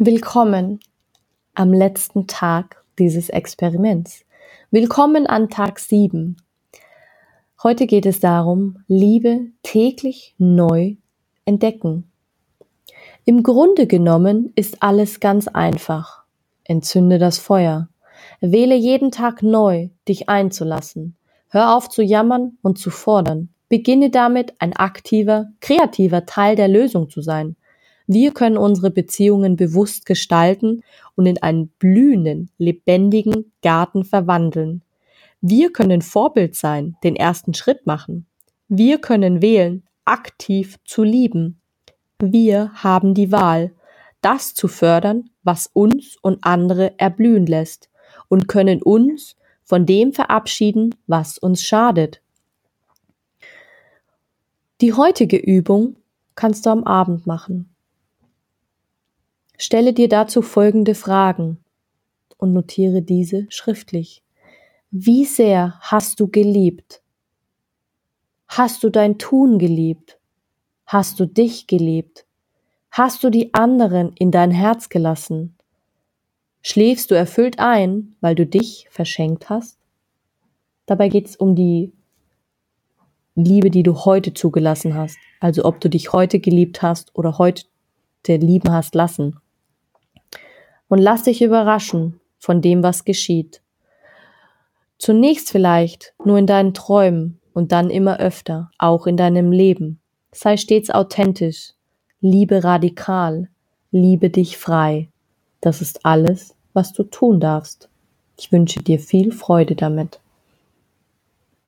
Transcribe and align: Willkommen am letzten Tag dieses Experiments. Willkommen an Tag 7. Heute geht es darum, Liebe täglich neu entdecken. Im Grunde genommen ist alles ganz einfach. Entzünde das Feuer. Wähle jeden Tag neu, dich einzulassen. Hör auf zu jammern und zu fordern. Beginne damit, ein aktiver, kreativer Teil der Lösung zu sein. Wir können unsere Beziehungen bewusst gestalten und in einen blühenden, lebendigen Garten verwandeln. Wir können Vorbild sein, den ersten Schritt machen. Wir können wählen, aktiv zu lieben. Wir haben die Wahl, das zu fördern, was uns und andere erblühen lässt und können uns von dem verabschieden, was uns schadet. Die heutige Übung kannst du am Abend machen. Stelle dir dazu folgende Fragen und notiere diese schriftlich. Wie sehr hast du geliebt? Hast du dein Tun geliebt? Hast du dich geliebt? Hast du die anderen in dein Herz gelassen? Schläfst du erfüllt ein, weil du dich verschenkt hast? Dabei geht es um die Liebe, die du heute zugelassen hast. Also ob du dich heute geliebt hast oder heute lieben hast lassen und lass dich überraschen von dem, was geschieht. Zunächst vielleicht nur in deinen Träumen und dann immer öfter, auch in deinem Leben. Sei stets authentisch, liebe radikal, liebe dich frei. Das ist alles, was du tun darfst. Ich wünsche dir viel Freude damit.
Willkommen 0.00 0.78
am 1.54 1.72
letzten 1.72 2.28
Tag 2.28 2.84
dieses 3.00 3.30
Experiments. 3.30 4.24
Willkommen 4.70 5.26
an 5.26 5.50
Tag 5.50 5.80
7. 5.80 6.36
Heute 7.64 7.88
geht 7.88 8.06
es 8.06 8.20
darum, 8.20 8.84
Liebe 8.86 9.46
täglich 9.64 10.36
neu 10.38 10.94
entdecken. 11.44 12.12
Im 13.24 13.42
Grunde 13.42 13.88
genommen 13.88 14.52
ist 14.54 14.84
alles 14.84 15.18
ganz 15.18 15.48
einfach. 15.48 16.22
Entzünde 16.62 17.18
das 17.18 17.38
Feuer. 17.38 17.88
Wähle 18.40 18.76
jeden 18.76 19.10
Tag 19.10 19.42
neu, 19.42 19.88
dich 20.06 20.28
einzulassen. 20.28 21.16
Hör 21.48 21.76
auf 21.76 21.88
zu 21.88 22.02
jammern 22.02 22.56
und 22.62 22.78
zu 22.78 22.90
fordern. 22.90 23.48
Beginne 23.68 24.10
damit, 24.10 24.54
ein 24.60 24.74
aktiver, 24.74 25.48
kreativer 25.60 26.24
Teil 26.24 26.54
der 26.54 26.68
Lösung 26.68 27.10
zu 27.10 27.20
sein. 27.20 27.56
Wir 28.10 28.32
können 28.32 28.56
unsere 28.56 28.90
Beziehungen 28.90 29.56
bewusst 29.56 30.06
gestalten 30.06 30.82
und 31.14 31.26
in 31.26 31.42
einen 31.42 31.68
blühenden, 31.68 32.50
lebendigen 32.56 33.52
Garten 33.60 34.02
verwandeln. 34.02 34.82
Wir 35.42 35.70
können 35.70 36.00
Vorbild 36.00 36.56
sein, 36.56 36.96
den 37.04 37.16
ersten 37.16 37.52
Schritt 37.52 37.86
machen. 37.86 38.26
Wir 38.66 38.98
können 38.98 39.42
wählen, 39.42 39.84
aktiv 40.06 40.78
zu 40.86 41.02
lieben. 41.02 41.60
Wir 42.18 42.72
haben 42.72 43.12
die 43.12 43.30
Wahl, 43.30 43.72
das 44.22 44.54
zu 44.54 44.68
fördern, 44.68 45.28
was 45.42 45.68
uns 45.74 46.16
und 46.22 46.44
andere 46.44 46.98
erblühen 46.98 47.44
lässt 47.44 47.90
und 48.28 48.48
können 48.48 48.82
uns 48.82 49.36
von 49.64 49.84
dem 49.84 50.14
verabschieden, 50.14 50.94
was 51.06 51.36
uns 51.36 51.62
schadet. 51.62 52.22
Die 54.80 54.94
heutige 54.94 55.36
Übung 55.36 55.96
kannst 56.34 56.64
du 56.64 56.70
am 56.70 56.84
Abend 56.84 57.26
machen. 57.26 57.68
Stelle 59.60 59.92
dir 59.92 60.08
dazu 60.08 60.40
folgende 60.40 60.94
Fragen 60.94 61.58
und 62.36 62.52
notiere 62.52 63.02
diese 63.02 63.46
schriftlich. 63.50 64.22
Wie 64.92 65.24
sehr 65.24 65.74
hast 65.80 66.20
du 66.20 66.28
geliebt? 66.28 67.02
Hast 68.46 68.84
du 68.84 68.88
dein 68.88 69.18
Tun 69.18 69.58
geliebt? 69.58 70.20
Hast 70.86 71.18
du 71.18 71.26
dich 71.26 71.66
geliebt? 71.66 72.24
Hast 72.92 73.24
du 73.24 73.30
die 73.30 73.52
anderen 73.52 74.12
in 74.14 74.30
dein 74.30 74.52
Herz 74.52 74.90
gelassen? 74.90 75.56
Schläfst 76.62 77.10
du 77.10 77.16
erfüllt 77.16 77.58
ein, 77.58 78.14
weil 78.20 78.36
du 78.36 78.46
dich 78.46 78.86
verschenkt 78.90 79.50
hast? 79.50 79.76
Dabei 80.86 81.08
geht 81.08 81.26
es 81.26 81.36
um 81.36 81.56
die 81.56 81.92
Liebe, 83.34 83.70
die 83.70 83.82
du 83.82 84.04
heute 84.04 84.34
zugelassen 84.34 84.94
hast. 84.94 85.18
Also 85.40 85.64
ob 85.64 85.80
du 85.80 85.90
dich 85.90 86.12
heute 86.12 86.38
geliebt 86.38 86.80
hast 86.80 87.10
oder 87.16 87.38
heute 87.38 87.64
lieben 88.28 88.70
hast 88.70 88.94
lassen 88.94 89.40
und 90.88 90.98
lass 90.98 91.24
dich 91.24 91.42
überraschen 91.42 92.20
von 92.38 92.60
dem, 92.60 92.82
was 92.82 93.04
geschieht. 93.04 93.62
Zunächst 94.98 95.50
vielleicht 95.50 96.14
nur 96.24 96.38
in 96.38 96.46
deinen 96.46 96.74
Träumen 96.74 97.38
und 97.52 97.72
dann 97.72 97.90
immer 97.90 98.18
öfter, 98.18 98.70
auch 98.78 99.06
in 99.06 99.16
deinem 99.16 99.52
Leben. 99.52 100.00
Sei 100.32 100.56
stets 100.56 100.90
authentisch, 100.90 101.72
liebe 102.20 102.64
radikal, 102.64 103.48
liebe 103.90 104.30
dich 104.30 104.58
frei. 104.58 105.08
Das 105.60 105.80
ist 105.80 106.04
alles, 106.04 106.54
was 106.72 106.92
du 106.92 107.04
tun 107.04 107.40
darfst. 107.40 107.88
Ich 108.36 108.52
wünsche 108.52 108.82
dir 108.82 108.98
viel 108.98 109.32
Freude 109.32 109.74
damit. 109.74 110.20